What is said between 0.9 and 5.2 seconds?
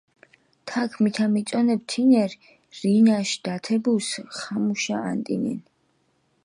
მითა მიწონებჷ თინერი, რინაშ დათებუს ხამუშა